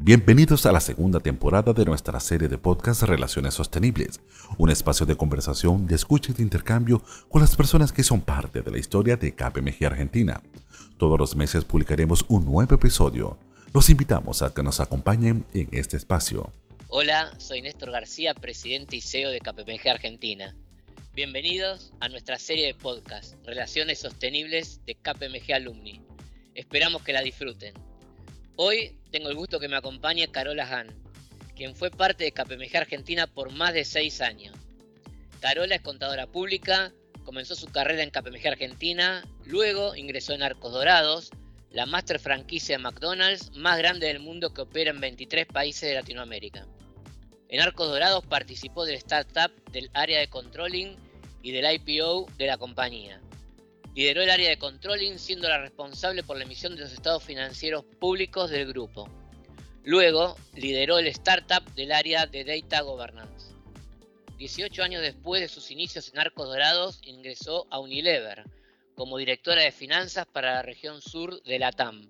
[0.00, 4.20] Bienvenidos a la segunda temporada de nuestra serie de podcast Relaciones Sostenibles,
[4.56, 8.62] un espacio de conversación, de escucha y de intercambio con las personas que son parte
[8.62, 10.40] de la historia de KPMG Argentina.
[10.98, 13.40] Todos los meses publicaremos un nuevo episodio.
[13.74, 16.52] Los invitamos a que nos acompañen en este espacio.
[16.86, 20.54] Hola, soy Néstor García, presidente y CEO de KPMG Argentina.
[21.12, 26.00] Bienvenidos a nuestra serie de podcast Relaciones Sostenibles de KPMG Alumni.
[26.54, 27.87] Esperamos que la disfruten.
[28.60, 30.88] Hoy tengo el gusto que me acompañe Carola Hahn,
[31.54, 34.52] quien fue parte de KPMG Argentina por más de seis años.
[35.38, 36.92] Carola es contadora pública,
[37.24, 41.30] comenzó su carrera en KPMG Argentina, luego ingresó en Arcos Dorados,
[41.70, 45.94] la master franquicia de McDonald's más grande del mundo que opera en 23 países de
[45.94, 46.66] Latinoamérica.
[47.50, 50.96] En Arcos Dorados participó del startup del área de controlling
[51.44, 53.20] y del IPO de la compañía.
[53.94, 57.84] Lideró el área de controlling siendo la responsable por la emisión de los estados financieros
[57.98, 59.08] públicos del grupo.
[59.84, 63.54] Luego lideró el startup del área de Data Governance.
[64.38, 68.44] 18 años después de sus inicios en Arcos Dorados, ingresó a Unilever
[68.94, 72.08] como directora de finanzas para la región sur de la TAM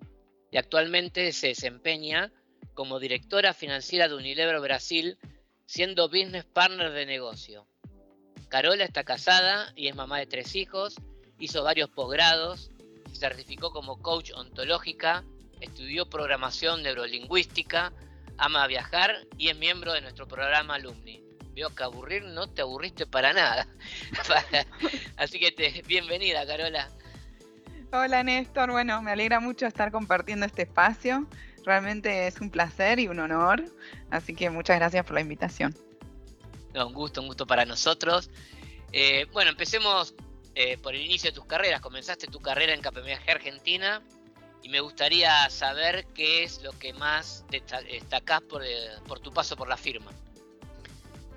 [0.51, 2.31] y actualmente se desempeña
[2.73, 5.17] como directora financiera de Unilever Brasil,
[5.65, 7.67] siendo business partner de negocio.
[8.47, 10.95] Carola está casada y es mamá de tres hijos
[11.39, 12.69] hizo varios posgrados,
[13.11, 15.23] se certificó como coach ontológica,
[15.61, 17.91] estudió programación neurolingüística,
[18.37, 21.23] ama viajar y es miembro de nuestro programa Alumni.
[21.53, 23.67] Veo que aburrir no te aburriste para nada.
[25.17, 26.89] Así que te, bienvenida, Carola.
[27.91, 28.71] Hola, Néstor.
[28.71, 31.27] Bueno, me alegra mucho estar compartiendo este espacio.
[31.65, 33.63] Realmente es un placer y un honor.
[34.11, 35.75] Así que muchas gracias por la invitación.
[36.75, 38.29] un gusto, un gusto para nosotros.
[38.91, 40.15] Eh, bueno, empecemos
[40.61, 41.79] eh, por el inicio de tus carreras.
[41.79, 44.01] Comenzaste tu carrera en KPMG Argentina
[44.61, 48.67] y me gustaría saber qué es lo que más destacás por, eh,
[49.07, 50.11] por tu paso por la firma.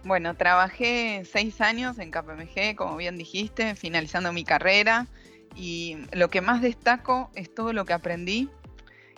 [0.03, 5.07] Bueno, trabajé seis años en KPMG, como bien dijiste, finalizando mi carrera
[5.55, 8.49] y lo que más destaco es todo lo que aprendí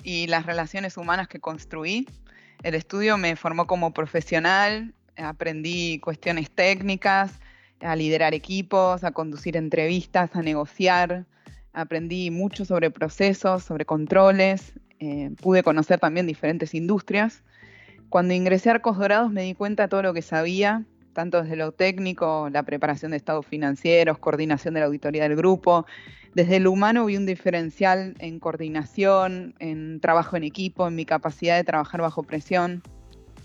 [0.03, 2.07] y las relaciones humanas que construí.
[2.63, 7.41] El estudio me formó como profesional, aprendí cuestiones técnicas,
[7.81, 11.27] a liderar equipos, a conducir entrevistas, a negociar.
[11.73, 14.75] Aprendí mucho sobre procesos, sobre controles.
[15.01, 17.43] Eh, pude conocer también diferentes industrias.
[18.09, 20.85] Cuando ingresé a Arcos Dorados me di cuenta de todo lo que sabía,
[21.15, 25.87] tanto desde lo técnico, la preparación de estados financieros, coordinación de la auditoría del grupo.
[26.35, 31.57] Desde lo humano vi un diferencial en coordinación, en trabajo en equipo, en mi capacidad
[31.57, 32.83] de trabajar bajo presión.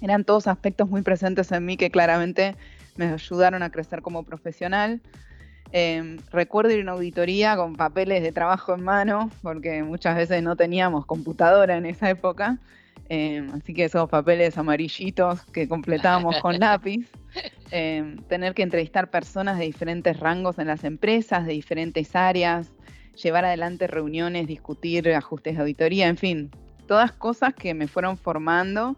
[0.01, 2.55] Eran todos aspectos muy presentes en mí que claramente
[2.99, 5.01] me ayudaron a crecer como profesional.
[5.71, 10.43] Em, recuerdo ir a una auditoría con papeles de trabajo en mano, porque muchas veces
[10.43, 12.57] no teníamos computadora en esa época,
[13.07, 17.07] em, así que esos papeles amarillitos que completábamos con lápiz.
[17.71, 22.73] Em, tener que entrevistar personas de diferentes rangos en las empresas, de diferentes áreas,
[23.23, 26.51] llevar adelante reuniones, discutir ajustes de auditoría, en fin,
[26.87, 28.97] todas cosas que me fueron formando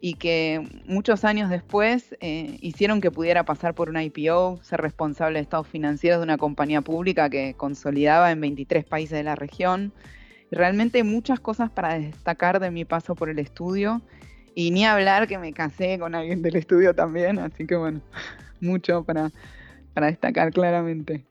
[0.00, 5.38] y que muchos años después eh, hicieron que pudiera pasar por una IPO, ser responsable
[5.38, 9.92] de estados financieros de una compañía pública que consolidaba en 23 países de la región.
[10.50, 14.02] Realmente muchas cosas para destacar de mi paso por el estudio
[14.54, 18.00] y ni hablar que me casé con alguien del estudio también, así que bueno,
[18.60, 19.30] mucho para,
[19.94, 21.24] para destacar claramente.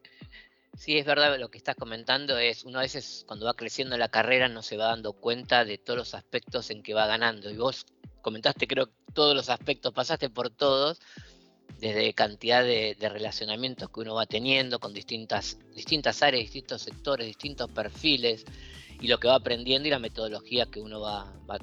[0.77, 4.09] Sí, es verdad lo que estás comentando, es uno a veces cuando va creciendo la
[4.09, 7.49] carrera no se va dando cuenta de todos los aspectos en que va ganando.
[7.49, 7.85] Y vos
[8.25, 10.99] comentaste creo todos los aspectos, pasaste por todos,
[11.77, 17.69] desde cantidad de, relacionamientos que uno va teniendo con distintas, distintas áreas, distintos sectores, distintos
[17.69, 18.43] perfiles,
[18.99, 21.59] y lo que va aprendiendo y la metodología que uno va, va,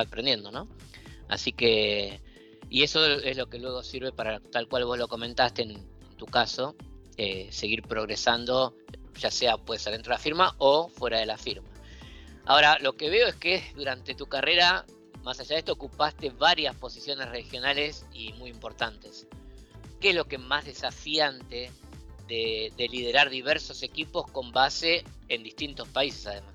[0.00, 0.68] aprendiendo, ¿no?
[1.26, 2.20] Así que,
[2.70, 5.84] y eso es lo que luego sirve para, tal cual vos lo comentaste en,
[6.16, 6.76] tu caso,
[7.16, 8.76] eh, seguir progresando,
[9.18, 11.68] ya sea puede ser dentro de la firma o fuera de la firma.
[12.44, 14.84] Ahora, lo que veo es que durante tu carrera
[15.24, 19.26] más allá de esto, ocupaste varias posiciones regionales y muy importantes.
[20.00, 21.70] ¿Qué es lo que más desafiante
[22.28, 26.52] de, liderar diversos equipos con base en distintos países además?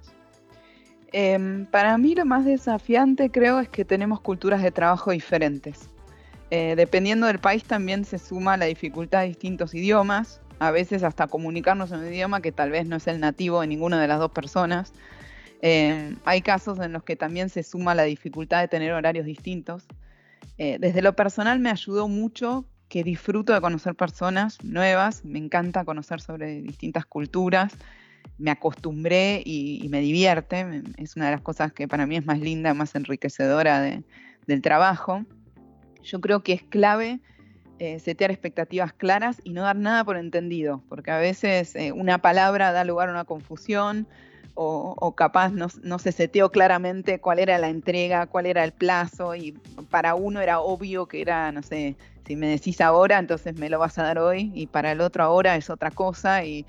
[1.12, 5.89] Em, para mí lo más desafiante creo es que tenemos culturas de trabajo diferentes.
[6.51, 11.27] Eh, dependiendo del país también se suma la dificultad de distintos idiomas, a veces hasta
[11.27, 14.19] comunicarnos en un idioma que tal vez no es el nativo de ninguna de las
[14.19, 14.94] dos personas.
[15.61, 19.85] Eh, hay casos en los que también se suma la dificultad de tener horarios distintos.
[20.57, 25.85] Eh, desde lo personal me ayudó mucho que disfruto de conocer personas nuevas, me encanta
[25.85, 27.73] conocer sobre distintas culturas,
[28.38, 30.83] me acostumbré y, me divierte.
[30.97, 34.01] Es una de las cosas que para mí es más linda, más enriquecedora
[34.47, 35.23] del trabajo.
[36.03, 37.19] Yo creo que es clave
[37.77, 42.17] eh, setear expectativas claras y no dar nada por entendido, porque a veces eh, una
[42.17, 44.06] palabra da lugar a una confusión
[44.61, 49.33] o, capaz no, no, se seteó claramente cuál era la entrega, cuál era el plazo
[49.35, 49.53] y
[49.89, 51.95] para uno era obvio que era, no sé,
[52.27, 55.23] si me decís ahora, entonces me lo vas a dar hoy y para el otro
[55.23, 56.65] ahora es otra cosa y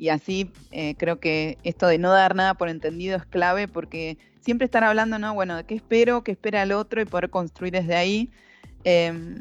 [0.00, 4.16] y así eh, creo que esto de no dar nada por entendido es clave porque
[4.40, 5.34] siempre estar hablando, ¿no?
[5.34, 6.24] Bueno, ¿de qué espero?
[6.24, 7.02] ¿Qué espera el otro?
[7.02, 8.30] Y poder construir desde ahí.
[8.84, 9.40] Em,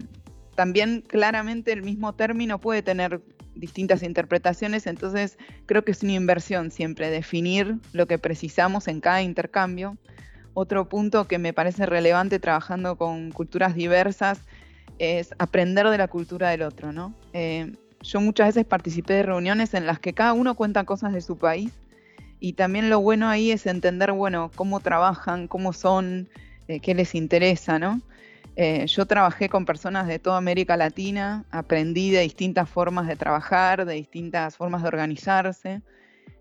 [0.56, 3.22] también claramente el mismo término puede tener
[3.60, 9.22] distintas interpretaciones, entonces creo que es una inversión siempre definir lo que precisamos en cada
[9.22, 9.98] intercambio.
[10.54, 14.42] Otro punto que me parece relevante trabajando con culturas diversas
[14.98, 17.14] es aprender de la cultura del otro, ¿no?
[17.34, 21.22] Eh, yo muchas veces participé de reuniones en las que cada uno cuenta cosas de
[21.22, 21.72] su país
[22.40, 26.30] y también lo bueno ahí es entender, bueno, cómo trabajan, cómo son,
[26.68, 28.02] eh, qué les interesa, ¿no?
[28.62, 33.86] Eh, yo trabajé con personas de toda América Latina, aprendí de distintas formas de trabajar,
[33.86, 35.82] de distintas formas de organizarse.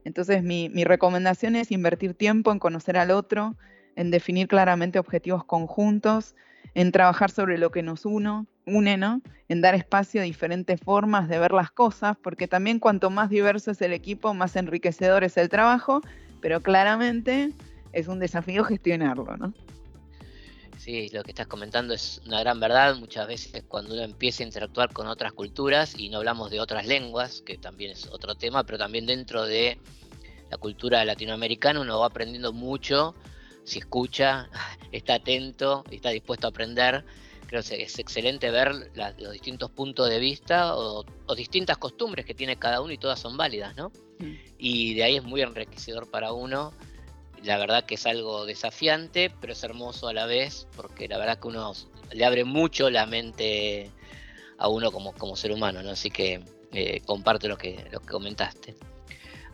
[0.05, 3.55] Entonces mi, mi recomendación es invertir tiempo en conocer al otro,
[3.95, 6.35] en definir claramente objetivos conjuntos,
[6.75, 9.23] en trabajar sobre lo que nos uno, une, ¿no?
[9.49, 13.71] En dar espacio a diferentes formas de ver las cosas, porque también cuanto más diverso
[13.71, 16.01] es el equipo, más enriquecedor es el trabajo,
[16.41, 17.53] pero claramente
[17.93, 19.55] es un desafío gestionarlo, ¿no?
[20.79, 22.95] Sí, lo que estás comentando es una gran verdad.
[22.97, 26.87] Muchas veces cuando uno empieza a interactuar con otras culturas, y no hablamos de otras
[26.87, 29.79] lenguas, que también es otro tema, pero también dentro de
[30.51, 33.15] la cultura latinoamericana uno va aprendiendo mucho
[33.65, 34.49] si escucha,
[34.93, 37.05] está atento y está dispuesto a aprender.
[37.47, 38.73] Creo que es excelente ver
[39.19, 41.05] los distintos puntos de vista o,
[41.35, 43.91] distintas costumbres que tiene cada uno y todas son válidas, ¿no?
[44.19, 44.35] Mm.
[44.59, 46.73] Y de ahí es muy enriquecedor para uno.
[47.43, 51.39] La verdad que es algo desafiante, pero es hermoso a la vez, porque la verdad
[51.39, 51.73] que uno
[52.13, 53.91] le abre mucho la mente
[54.59, 55.91] a uno como, como ser humano, ¿no?
[55.91, 56.43] Así que
[56.73, 58.77] eh, comparte lo que, lo que comentaste.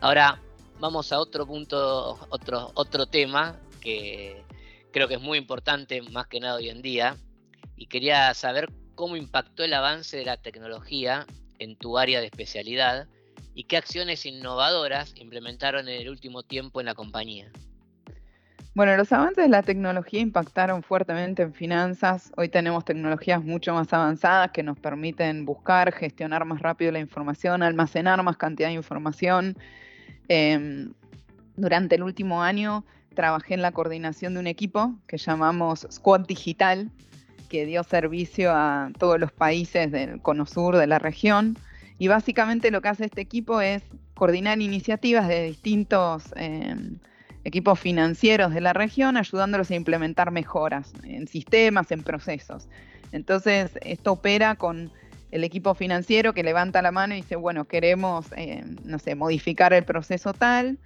[0.01, 0.41] Ahora,
[0.79, 4.43] vamos a otro punto, otro, otro tema que
[4.91, 7.17] creo que es muy importante más que nada hoy en día.
[7.77, 11.25] Y quería saber cómo impactó el avance de la tecnología
[11.59, 13.07] en tu área de especialidad
[13.53, 17.51] y qué acciones innovadoras implementaron en el último tiempo en la compañía.
[18.75, 22.33] Bueno, los avances de la tecnología impactaron fuertemente en finanzas.
[22.35, 27.63] Hoy tenemos tecnologías mucho más avanzadas que nos permiten buscar, gestionar más rápido la información,
[27.63, 29.57] almacenar más cantidad de información.
[30.27, 30.91] Em,
[31.55, 32.83] durante el último año
[33.13, 36.91] trabajé en la coordinación de un equipo que llamamos Squad Digital,
[37.47, 41.57] que dio servicio a todos los países del Cono Sur de la región.
[41.97, 43.83] Y básicamente lo que hace este equipo es
[44.15, 46.99] coordinar iniciativas de distintos em,
[47.45, 52.67] equipos financieros de la región, ayudándolos a implementar mejoras en sistemas, en procesos.
[53.11, 54.91] Entonces, esto opera con
[55.31, 59.73] el equipo financiero que levanta la mano y dice, bueno, queremos, em, no sé, modificar
[59.73, 60.77] el proceso tal,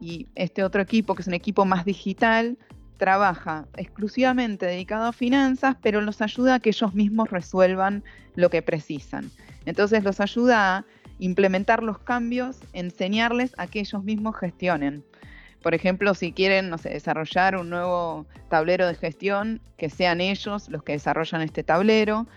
[0.00, 2.58] y este otro equipo, que es un equipo más digital,
[2.96, 8.02] trabaja exclusivamente dedicado a finanzas, pero los ayuda a que ellos mismos resuelvan
[8.34, 9.30] lo que precisan.
[9.66, 10.84] Entonces los ayuda a
[11.18, 15.04] implementar los cambios, enseñarles a que ellos mismos gestionen.
[15.66, 20.68] Por ejemplo, si quieren no sé, desarrollar un nuevo tablero de gestión, que sean ellos
[20.68, 22.28] los que desarrollan este tablero.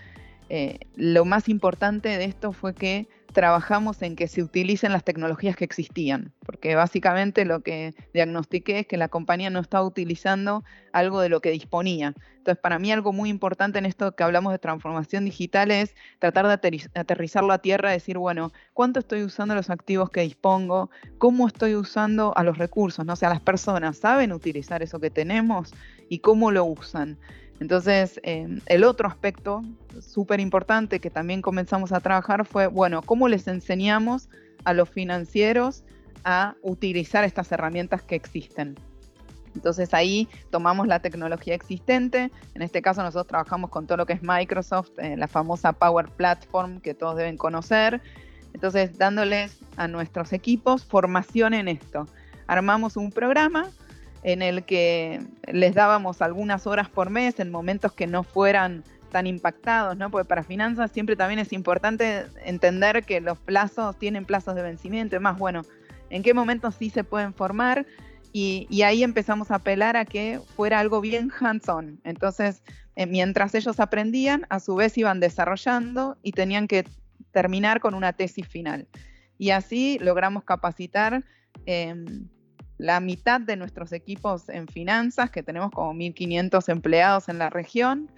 [0.49, 5.55] Eh, lo más importante de esto fue que trabajamos en que se utilicen las tecnologías
[5.55, 11.21] que existían, porque básicamente lo que diagnostiqué es que la compañía no estaba utilizando algo
[11.21, 12.15] de lo que disponía.
[12.37, 16.47] Entonces, para mí algo muy importante en esto que hablamos de transformación digital es tratar
[16.47, 20.89] de aterrizarlo a tierra, decir, bueno, ¿cuánto estoy usando los activos que dispongo?
[21.17, 23.05] ¿Cómo estoy usando a los recursos?
[23.05, 25.73] No o sea, las personas saben utilizar eso que tenemos
[26.09, 27.17] y cómo lo usan.
[27.59, 29.61] Entonces, em, el otro aspecto
[29.99, 34.29] súper importante que también comenzamos a trabajar fue, bueno, ¿cómo les enseñamos
[34.63, 35.83] a los financieros
[36.23, 38.77] a utilizar estas herramientas que existen?
[39.55, 44.13] Entonces ahí tomamos la tecnología existente, en este caso nosotros trabajamos con todo lo que
[44.13, 48.01] es Microsoft, eh, la famosa Power Platform que todos deben conocer,
[48.53, 52.07] entonces dándoles a nuestros equipos formación en esto.
[52.47, 53.69] Armamos un programa
[54.23, 55.21] en el que
[55.51, 60.11] les dábamos algunas horas por mes en momentos que no fueran tan impactados, ¿no?
[60.11, 65.15] Porque para finanzas siempre también es importante entender que los plazos tienen plazos de vencimiento,
[65.15, 65.63] y más bueno,
[66.09, 67.85] en qué momentos sí se pueden formar
[68.31, 71.99] y, ahí empezamos a apelar a que fuera algo bien hands-on.
[72.03, 72.61] Entonces,
[72.95, 76.85] eh, mientras ellos aprendían, a su vez iban desarrollando y tenían que
[77.31, 78.87] terminar con una tesis final.
[79.37, 81.23] Y así logramos capacitar
[81.65, 82.27] em,
[82.79, 88.09] la mitad de nuestros equipos en finanzas, que tenemos como 1.500 empleados en la región.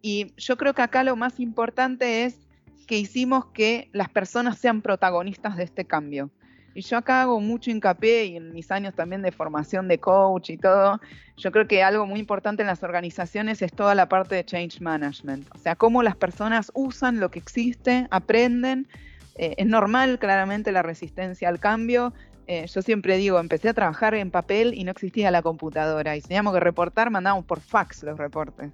[0.00, 2.48] Y yo creo que acá lo más importante es
[2.86, 6.30] que hicimos que las personas sean protagonistas de este cambio.
[6.74, 10.50] Y yo acá hago mucho hincapié y en mis años también de formación de coach
[10.50, 11.00] y todo,
[11.36, 14.80] yo creo que algo muy importante en las organizaciones es toda la parte de change
[14.80, 15.48] management.
[15.54, 18.88] O sea, cómo las personas usan lo que existe, aprenden.
[19.34, 22.14] Eh, es normal claramente la resistencia al cambio,
[22.50, 26.16] eh, yo siempre digo, empecé a trabajar en papel y no existía la computadora.
[26.16, 28.72] Y teníamos que reportar, mandábamos por fax los reportes.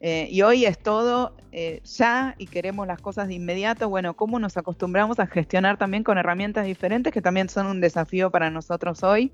[0.00, 3.88] Eh, y hoy es todo eh, ya y queremos las cosas de inmediato.
[3.88, 8.32] Bueno, ¿cómo nos acostumbramos a gestionar también con herramientas diferentes que también son un desafío
[8.32, 9.32] para nosotros hoy?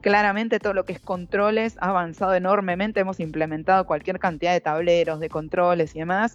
[0.00, 5.20] Claramente todo lo que es controles ha avanzado enormemente, hemos implementado cualquier cantidad de tableros,
[5.20, 6.32] de controles y demás.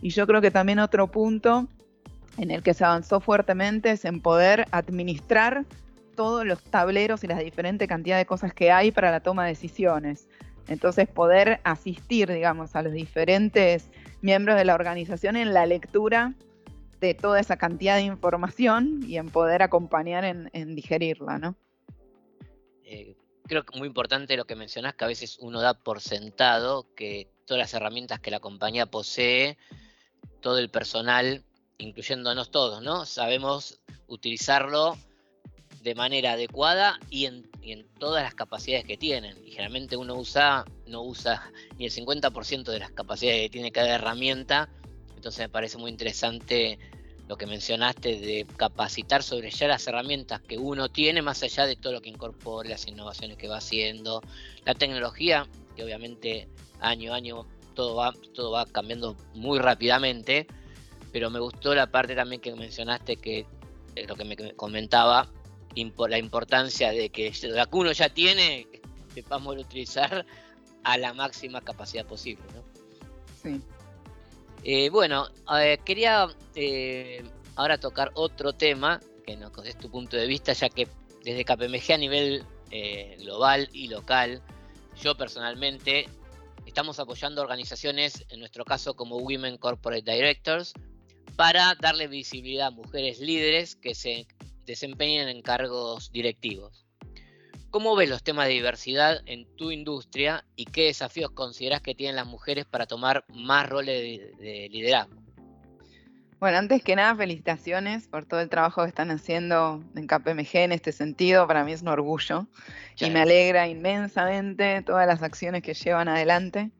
[0.00, 1.66] Y yo creo que también otro punto
[2.36, 5.64] en el que se avanzó fuertemente es en poder administrar
[6.18, 9.50] todos los tableros y las diferentes cantidades de cosas que hay para la toma de
[9.50, 10.26] decisiones.
[10.66, 13.88] Entonces, poder asistir, digamos, a los diferentes
[14.20, 16.34] miembros de la organización en la lectura
[16.98, 21.54] de toda esa cantidad de información y en poder acompañar en, digerirla, ¿no?
[22.82, 26.92] Eh, creo que muy importante lo que mencionas, que a veces uno da por sentado
[26.96, 29.56] que todas las herramientas que la compañía posee,
[30.40, 31.44] todo el personal,
[31.78, 33.06] incluyéndonos todos, ¿no?
[33.06, 34.96] Sabemos utilizarlo
[35.88, 37.48] de manera adecuada y en,
[37.98, 39.36] todas las capacidades que tienen.
[39.44, 43.94] Y generalmente uno usa, no usa ni el 50% de las capacidades que tiene cada
[43.94, 44.68] herramienta.
[45.16, 46.78] Entonces me parece muy interesante
[47.26, 51.76] lo que mencionaste de capacitar sobre ya las herramientas que uno tiene, más allá de
[51.76, 54.22] todo lo que incorpore, las innovaciones que va haciendo,
[54.64, 56.48] la tecnología, que obviamente
[56.80, 60.46] año a año todo va, todo va cambiando muy rápidamente,
[61.12, 63.46] pero me gustó la parte también que mencionaste que
[64.06, 65.28] lo que me comentaba,
[66.08, 68.66] la importancia de que lo que uno ya tiene,
[69.14, 70.26] sepamos utilizar
[70.84, 72.42] a la máxima capacidad posible.
[72.54, 72.62] ¿no?
[73.42, 73.60] Sí.
[74.64, 75.28] Eh, bueno,
[75.84, 77.22] quería eh,
[77.56, 80.88] ahora tocar otro tema, que nos des tu punto de vista, ya que
[81.24, 84.42] desde KPMG a nivel eh, global y local,
[85.00, 86.08] yo personalmente
[86.66, 90.74] estamos apoyando organizaciones, en nuestro caso como Women Corporate Directors,
[91.36, 94.26] para darle visibilidad a mujeres líderes que se
[94.68, 96.86] desempeñan en cargos directivos.
[97.70, 102.16] ¿Cómo ves los temas de diversidad en tu industria y qué desafíos consideras que tienen
[102.16, 105.20] las mujeres para tomar más roles de, liderazgo?
[106.38, 110.72] Bueno, antes que nada, felicitaciones por todo el trabajo que están haciendo en KPMG en
[110.72, 111.46] este sentido.
[111.46, 112.46] Para mí es un orgullo
[113.00, 116.70] y me alegra inmensamente todas las acciones que llevan adelante.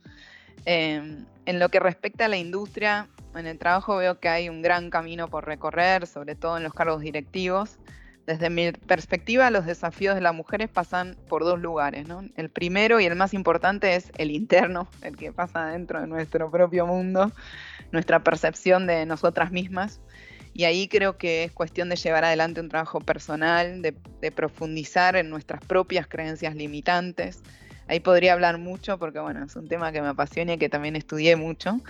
[0.65, 4.63] Em, en lo que respecta a la industria, en el trabajo veo que hay un
[4.63, 7.79] gran camino por recorrer, sobre todo en los cargos directivos.
[8.27, 12.07] Desde mi perspectiva, los desafíos de las mujeres pasan por dos lugares.
[12.37, 16.51] El primero y el más importante es el interno, el que pasa dentro de nuestro
[16.51, 17.33] propio mundo,
[17.91, 20.01] nuestra percepción de nosotras mismas.
[20.53, 25.17] Y ahí creo que es cuestión de llevar adelante un trabajo personal, de, de profundizar
[25.17, 27.43] en nuestras propias creencias limitantes.
[27.87, 30.97] Ahí podría hablar mucho porque, bueno, es un tema que me apasiona y que también
[30.97, 31.81] estudié mucho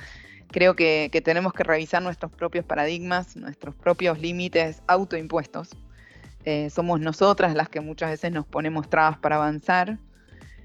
[0.50, 5.70] creo que, tenemos que revisar nuestros propios paradigmas, nuestros propios límites autoimpuestos.
[6.44, 9.98] Eh, somos nosotras las que muchas veces nos ponemos trabas para avanzar.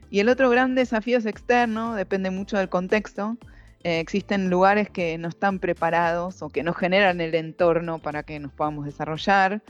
[0.10, 3.38] Y el otro gran desafío es externo, depende mucho del contexto.
[3.84, 8.40] Eh, existen lugares que no están preparados o que no generan el entorno para que
[8.40, 9.62] nos podamos desarrollar.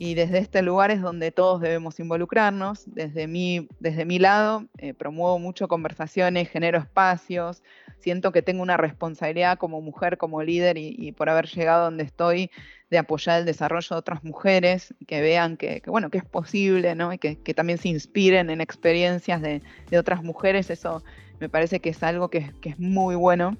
[0.00, 2.84] Y desde este lugar es donde todos debemos involucrarnos.
[2.86, 7.64] Desde mi, desde mi lado, eh, promuevo mucho conversaciones, genero espacios,
[7.98, 12.50] siento que tengo una responsabilidad como mujer, como líder y, por haber llegado donde estoy,
[12.90, 17.12] de apoyar el desarrollo de otras mujeres, que vean que, bueno, que es posible, ¿no?
[17.12, 19.62] Y que, también se inspiren en experiencias de,
[19.98, 20.70] otras mujeres.
[20.70, 21.02] Eso
[21.40, 23.56] me parece que es algo que, que es muy bueno.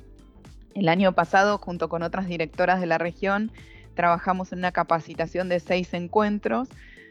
[0.75, 3.51] El año pasado, junto con otras directoras de la región,
[3.99, 6.69] trabajamos en una capacitación de seis encuentros,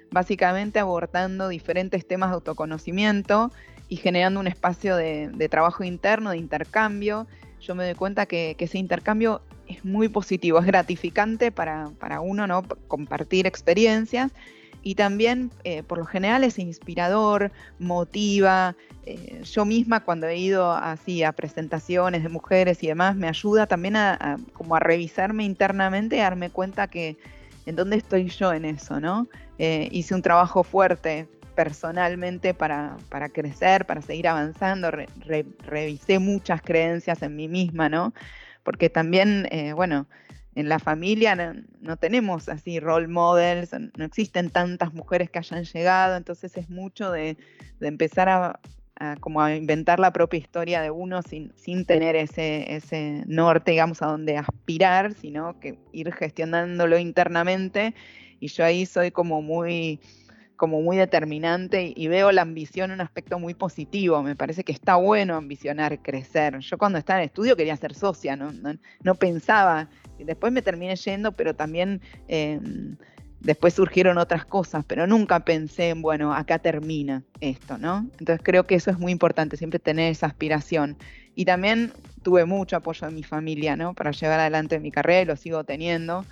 [0.10, 3.52] básicamente abordando diferentes temas de autoconocimiento
[3.90, 7.28] y generando un espacio de, trabajo interno, de intercambio.
[7.60, 11.92] Yo me doy cuenta que, ese intercambio es muy positivo, es gratificante para,
[12.22, 12.64] uno, ¿no?
[12.88, 14.32] Compartir experiencias
[14.88, 18.78] y también eh, por lo general es inspirador, motiva.
[19.06, 23.68] Eh, yo misma cuando he ido así a presentaciones de mujeres y demás, me ayuda
[23.68, 27.18] también a, como a revisarme internamente y darme cuenta que
[27.66, 29.28] en dónde estoy yo en eso, ¿no?
[29.60, 32.96] Eh, hice un trabajo fuerte personalmente para,
[33.34, 34.90] crecer, para seguir avanzando,
[35.66, 38.14] revisé muchas creencias en mí misma, ¿no?
[38.64, 40.08] Porque también, bueno,
[40.58, 41.36] en la familia
[41.82, 47.12] no, tenemos así role models, no existen tantas mujeres que hayan llegado, entonces es mucho
[47.12, 47.38] de,
[47.80, 48.60] empezar a,
[49.20, 54.02] como a inventar la propia historia de uno sin, sin tener ese, ese norte, digamos,
[54.02, 57.94] a donde aspirar, sino que ir gestionándolo internamente.
[58.40, 60.00] Y yo ahí soy como muy
[60.58, 64.22] como muy determinante y veo la ambición un aspecto muy positivo.
[64.24, 66.60] Me parece que está bueno ambicionar crecer.
[66.60, 68.52] Yo cuando estaba en estudio quería ser socia, no,
[69.04, 69.88] no, pensaba.
[70.20, 72.98] Después me terminé yendo, pero también em,
[73.40, 78.10] después surgieron otras cosas, pero nunca pensé en, bueno, acá termina esto, ¿no?
[78.20, 80.98] Entonces creo que eso es muy importante, siempre tener esa aspiración.
[81.36, 83.94] Y también tuve mucho apoyo de mi familia, ¿no?
[83.94, 86.26] Para llevar adelante mi carrera y lo sigo teniendo.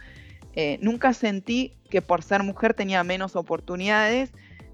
[0.56, 4.32] Eh, nunca sentí que por ser mujer tenía menos oportunidades,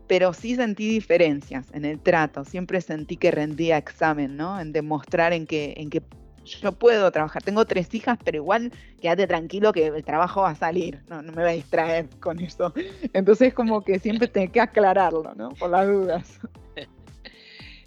[0.08, 2.46] pero sí sentí diferencias en el trato.
[2.46, 4.60] Siempre sentí que rendía examen, ¿no?
[4.60, 6.02] En demostrar en que, en que
[6.44, 7.44] yo puedo trabajar.
[7.44, 11.02] Tengo tres hijas, pero igual quédate tranquilo que el trabajo va a salir.
[11.08, 12.74] No, no me voy a distraer con eso.
[13.14, 15.50] Entonces, como que siempre tengo que aclararlo, ¿no?
[15.50, 16.40] Por las dudas.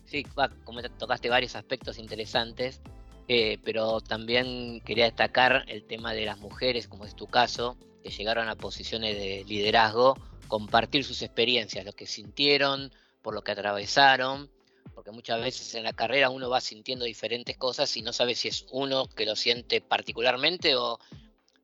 [0.07, 0.25] Sí,
[0.63, 2.81] como tocaste varios aspectos interesantes.
[3.27, 8.11] Eh, pero también quería destacar el tema de las mujeres, como es tu caso, que
[8.11, 10.17] llegaron a posiciones de liderazgo,
[10.49, 14.51] compartir sus experiencias, lo que sintieron, por lo que atravesaron,
[14.95, 18.49] porque muchas veces en la carrera uno va sintiendo diferentes cosas y no sabe si
[18.49, 20.99] es uno que lo siente particularmente o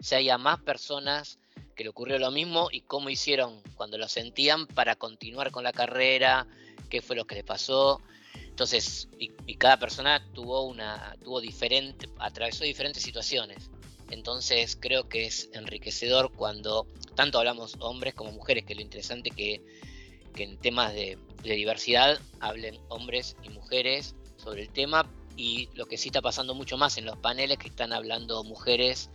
[0.01, 1.39] si haya más personas
[1.77, 5.73] que le ocurrió lo mismo y cómo hicieron cuando lo sentían para continuar con la
[5.73, 6.47] carrera,
[6.89, 8.01] qué fue lo que les pasó.
[8.51, 13.71] Entonces, y, cada persona tuvo una, tuvo diferente, atravesó diferentes situaciones.
[14.11, 19.63] Entonces creo que es enriquecedor cuando tanto hablamos hombres como mujeres, que lo interesante que,
[20.35, 25.97] que en temas de, diversidad hablen hombres y mujeres sobre el tema y lo que
[25.97, 29.09] sí está pasando mucho más en los paneles que están hablando mujeres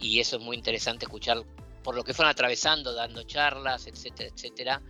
[0.00, 1.42] y eso es muy interesante escuchar
[1.82, 4.82] por lo que fueron atravesando, dando charlas, etcétera, etcétera.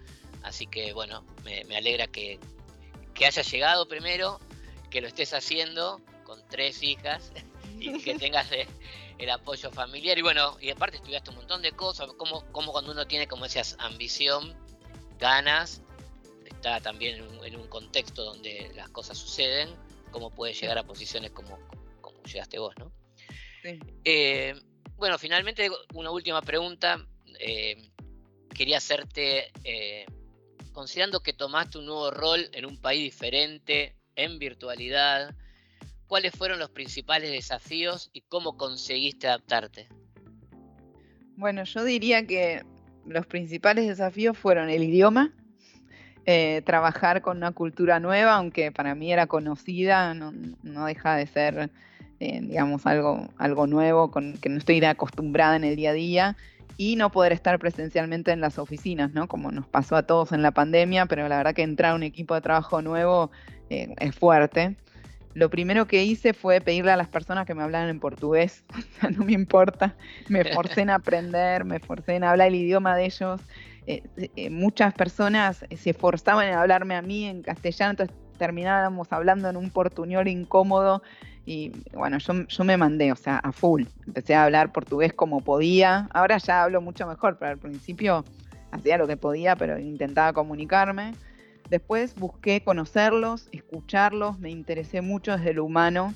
[0.42, 2.38] Así que bueno, me alegra que,
[3.18, 4.38] que hayas llegado primero,
[4.90, 7.32] que lo estés haciendo con tres hijas
[7.78, 8.46] y que tengas
[9.18, 10.16] el apoyo familiar.
[10.16, 13.44] Y bueno, y aparte estudiaste un montón de cosas, como, como cuando uno tiene, como
[13.44, 14.56] decías, ambición,
[15.18, 15.82] ganas,
[16.44, 19.68] está también en un, contexto donde las cosas suceden,
[20.12, 21.58] cómo puedes llegar a posiciones como,
[22.00, 22.92] como llegaste vos, ¿no?
[24.04, 24.54] Eh,
[24.96, 27.04] bueno, finalmente una última pregunta.
[27.40, 27.90] Eh,
[28.54, 30.06] quería hacerte eh,
[30.78, 35.34] considerando que tomaste un nuevo rol en un país diferente, en virtualidad,
[36.06, 39.88] ¿cuáles fueron los principales desafíos y cómo conseguiste adaptarte?
[41.34, 42.62] Bueno, yo diría que
[43.04, 45.34] los principales desafíos fueron el idioma,
[46.26, 50.32] eh, trabajar con una cultura nueva, aunque para mí era conocida, no,
[50.86, 51.70] deja de ser,
[52.20, 56.36] eh, digamos, algo, algo nuevo, con que no estoy acostumbrada en el día a día
[56.76, 59.26] y no poder estar presencialmente en las oficinas, ¿no?
[59.28, 62.02] Como nos pasó a todos en la pandemia, pero la verdad que entrar a un
[62.02, 63.30] equipo de trabajo nuevo
[63.70, 64.76] eh, es fuerte.
[65.34, 68.64] Lo primero que hice fue pedirle a las personas que me hablaran en portugués,
[69.16, 69.96] no me importa,
[70.28, 73.40] me forcé en aprender, me forcé en hablar el idioma de ellos.
[73.86, 74.02] Eh,
[74.36, 79.56] eh, muchas personas se esforzaban en hablarme a mí en castellano, entonces terminábamos hablando en
[79.56, 81.02] un portuñol incómodo
[81.48, 83.84] y bueno, yo, yo, me mandé, o sea, a full.
[84.06, 86.06] Empecé a hablar portugués como podía.
[86.12, 88.22] Ahora ya hablo mucho mejor, pero al principio
[88.70, 91.14] hacía lo que podía, pero intentaba comunicarme.
[91.70, 96.12] Después busqué conocerlos, escucharlos, me interesé mucho desde lo humano.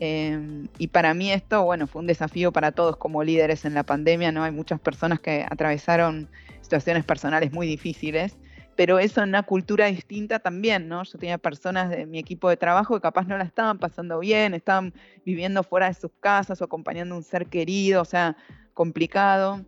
[0.00, 3.84] Em, y para mí esto, bueno, fue un desafío para todos como líderes en la
[3.84, 4.44] pandemia, ¿no?
[4.44, 6.28] Hay muchas personas que atravesaron
[6.60, 8.36] situaciones personales muy difíciles
[8.76, 11.02] pero eso en una cultura distinta también, ¿no?
[11.04, 14.54] Yo tenía personas de mi equipo de trabajo que capaz no la estaban pasando bien,
[14.54, 14.92] estaban
[15.24, 18.36] viviendo fuera de sus casas o acompañando a un ser querido, o sea,
[18.72, 19.64] complicado.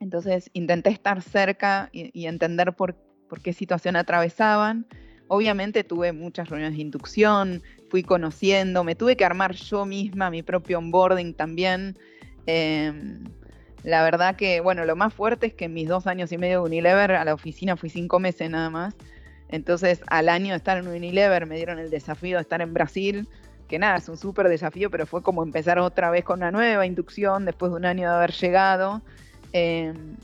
[0.00, 2.96] Entonces intenté estar cerca y, entender por,
[3.42, 4.86] qué situación atravesaban.
[5.26, 10.42] Obviamente tuve muchas reuniones de inducción, fui conociendo, me tuve que armar yo misma mi
[10.42, 11.98] propio onboarding también.
[12.46, 13.24] Em,
[13.84, 16.60] la verdad que, bueno, lo más fuerte es que en mis dos años y medio
[16.60, 18.94] de Unilever a la oficina fui cinco meses nada más.
[19.48, 23.28] Entonces, al año de estar en Unilever me dieron el desafío de estar en Brasil,
[23.68, 26.86] que nada, es un súper desafío, pero fue como empezar otra vez con una nueva
[26.86, 29.02] inducción después de un año de haber llegado.
[29.52, 30.16] Em,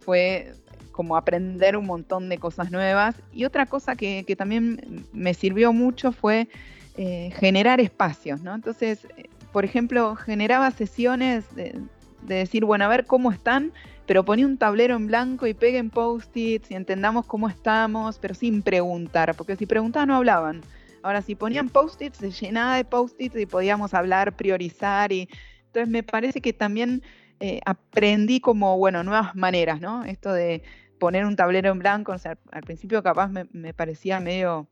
[0.00, 0.52] fue
[0.92, 3.14] como aprender un montón de cosas nuevas.
[3.32, 6.48] Y otra cosa que, también me sirvió mucho fue
[6.96, 8.54] eh, generar espacios, ¿no?
[8.54, 11.78] Entonces, eh, por ejemplo, generaba sesiones de,
[12.26, 13.72] de decir, bueno, a ver cómo están,
[14.06, 18.62] pero ponía un tablero en blanco y peguen post-its y entendamos cómo estamos, pero sin
[18.62, 20.62] preguntar, porque si preguntaban no hablaban.
[21.02, 25.12] Ahora, si ponían post-its, se llenaba de post-its y podíamos hablar, priorizar.
[25.12, 25.28] Y...
[25.66, 27.02] Entonces, me parece que también
[27.38, 30.04] eh, aprendí como, bueno, nuevas maneras, ¿no?
[30.04, 30.62] Esto de
[30.98, 34.66] poner un tablero en blanco, o sea, al principio capaz me, parecía medio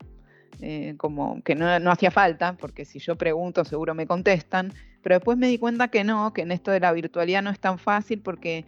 [0.61, 4.73] eh, como que no, hacía falta, porque si yo pregunto seguro me contestan,
[5.05, 7.59] pero después me di cuenta que no, que en esto de la virtualidad no es
[7.59, 8.65] tan fácil porque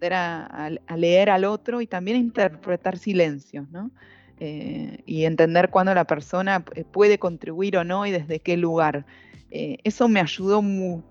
[0.00, 3.92] era a, leer al otro y también interpretar silencios, ¿no?
[4.40, 9.06] Eh, y entender cuándo la persona puede contribuir o no y desde qué lugar.
[9.50, 11.06] eso me ayudó mucho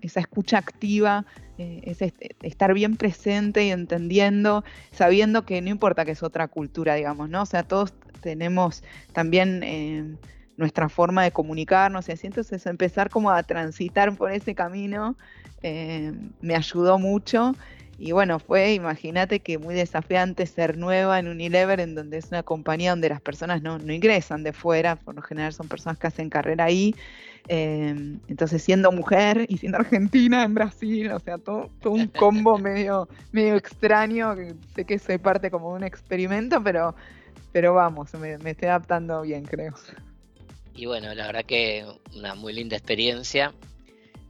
[0.00, 1.26] esa escucha activa,
[1.58, 1.98] eh, es
[2.42, 7.42] estar bien presente y entendiendo, sabiendo que no importa que es otra cultura, digamos, ¿no?
[7.42, 10.16] O sea, todos tenemos también eh,
[10.56, 15.16] nuestra forma de comunicarnos y así, entonces empezar como a transitar por ese camino
[15.62, 17.54] eh, me ayudó mucho
[17.98, 22.42] y bueno, fue, imagínate que muy desafiante ser nueva en Unilever, en donde es una
[22.42, 26.28] compañía donde las personas no, ingresan de fuera, por lo general son personas que hacen
[26.28, 26.94] carrera ahí.
[27.46, 33.08] Em, entonces, siendo mujer y siendo argentina en Brasil, o sea, todo, un combo medio,
[33.32, 36.94] medio extraño, que sé que soy parte como de un experimento, pero,
[37.52, 39.74] pero vamos, me, me estoy adaptando bien, creo.
[40.74, 43.54] Y bueno, la verdad que una muy linda experiencia,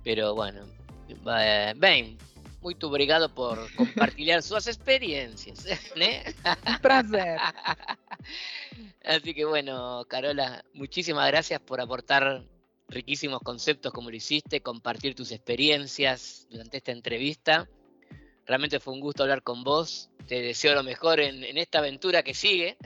[0.02, 0.66] pero bueno,
[1.08, 2.18] eh, Ben,
[2.60, 5.66] muy obrigado por compartir sus experiencias.
[5.96, 6.34] ¿eh?
[6.66, 7.38] Un placer.
[9.04, 12.42] Así que bueno, Carola, muchísimas gracias por aportar
[12.88, 17.68] riquísimos conceptos como lo hiciste, compartir tus experiencias durante esta entrevista.
[18.46, 20.10] Realmente fue un gusto hablar con vos.
[20.26, 22.76] Te deseo lo mejor en, en esta aventura que sigue.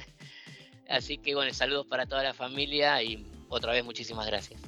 [0.88, 4.61] Así que bueno, saludos para toda la familia y otra vez muchísimas gracias.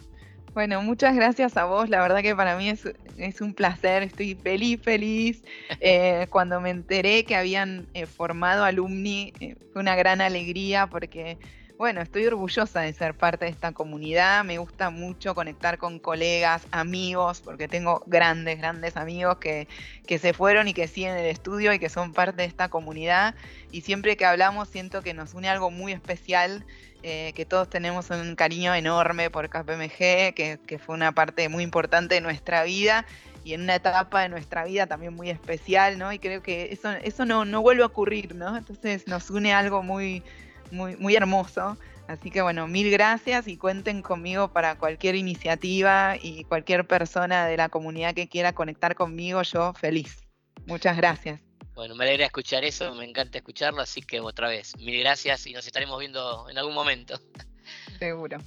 [0.53, 1.89] Bueno, muchas gracias a vos.
[1.89, 4.03] La verdad que para mí es, un placer.
[4.03, 5.43] Estoy feliz, feliz.
[5.83, 11.39] Eh, cuando me enteré que habían eh, formado alumni, eh, fue una gran alegría porque,
[11.81, 14.45] bueno, estoy orgullosa de ser parte de esta comunidad.
[14.45, 19.67] Me gusta mucho conectar con colegas, amigos, porque tengo grandes, grandes amigos que,
[20.07, 23.35] que se fueron y que siguen el estudio y que son parte de esta comunidad.
[23.73, 26.67] Y siempre que hablamos siento que nos une algo muy especial.
[27.03, 32.17] Eh, que todos tenemos un cariño enorme por KPMG, que, fue una parte muy importante
[32.17, 33.07] de nuestra vida
[33.43, 36.13] y en una etapa de nuestra vida también muy especial, ¿no?
[36.13, 38.55] Y creo que eso, eso no, no vuelve a ocurrir, ¿no?
[38.55, 40.23] Entonces nos une algo muy,
[40.71, 41.77] muy, muy hermoso.
[42.09, 47.57] Así que bueno, mil gracias y cuenten conmigo para cualquier iniciativa y cualquier persona de
[47.57, 50.27] la comunidad que quiera conectar conmigo, yo feliz.
[50.67, 51.41] Muchas gracias.
[51.75, 55.53] Bueno, me alegra escuchar eso, me encanta escucharlo, así que otra vez, mil gracias y
[55.53, 57.19] nos estaremos viendo en algún momento.
[57.99, 58.39] Seguro.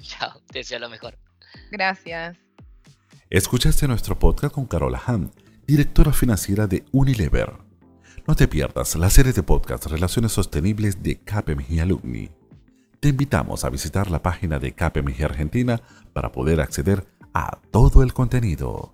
[0.00, 1.18] Chao, te deseo lo mejor.
[1.70, 2.36] Gracias.
[3.30, 5.32] Escuchaste nuestro podcast con Carola Han,
[5.66, 7.63] directora financiera de Unilever.
[8.26, 12.30] No te pierdas la serie de podcast Relaciones Sostenibles de KPMG Alumni.
[12.98, 15.82] Te invitamos a visitar la página de KPMG Argentina
[16.14, 18.93] para poder acceder a todo el contenido.